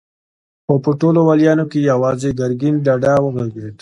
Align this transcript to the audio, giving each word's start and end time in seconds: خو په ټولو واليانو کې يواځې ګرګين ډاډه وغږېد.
خو 0.65 0.73
په 0.83 0.91
ټولو 0.99 1.19
واليانو 1.29 1.65
کې 1.71 1.87
يواځې 1.91 2.29
ګرګين 2.39 2.75
ډاډه 2.85 3.13
وغږېد. 3.21 3.69